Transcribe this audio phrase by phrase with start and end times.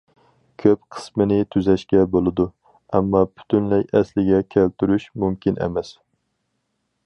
[0.61, 2.47] كۆپ قىسمىنى تۈزەشكە بولىدۇ،
[2.99, 5.97] ئەمما پۈتۈنلەي ئەسلىگە كەلتۈرۈش مۇمكىن ئەمەس.